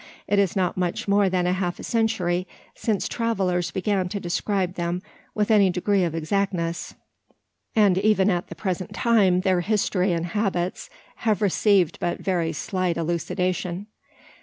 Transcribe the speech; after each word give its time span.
It 0.27 0.39
is 0.39 0.55
not 0.55 0.77
much 0.77 1.07
more 1.07 1.29
than 1.29 1.45
half 1.45 1.77
a 1.77 1.83
century 1.83 2.47
since 2.73 3.07
travellers 3.07 3.69
began 3.69 4.09
to 4.09 4.19
describe 4.19 4.73
them 4.73 5.03
with 5.35 5.51
any 5.51 5.69
degree 5.69 6.03
of 6.03 6.15
exactness; 6.15 6.95
and 7.75 7.99
even 7.99 8.31
at 8.31 8.47
the 8.47 8.55
present 8.55 8.95
time 8.95 9.41
their 9.41 9.61
history 9.61 10.11
and 10.11 10.25
habits 10.25 10.89
have 11.17 11.39
received 11.39 11.99
but 11.99 12.19
very 12.19 12.51
slight 12.51 12.97
elucidation. 12.97 13.85